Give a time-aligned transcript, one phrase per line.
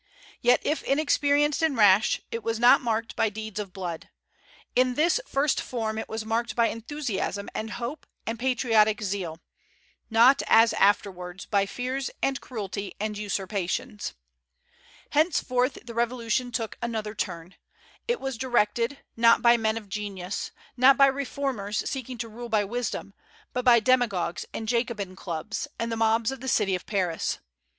[0.41, 4.09] Yet if inexperienced and rash, it was not marked by deeds of blood.
[4.75, 9.43] In this first form it was marked by enthusiasm and hope and patriotic zeal;
[10.09, 14.15] not, as afterwards, by fears and cruelty and usurpations.
[15.11, 17.53] Henceforth, the Revolution took another turn.
[18.07, 22.63] It was directed, not by men of genius, not by reformers seeking to rule by
[22.63, 23.13] wisdom,
[23.53, 27.37] but by demagogues and Jacobin clubs, and the mobs of the city of Paris.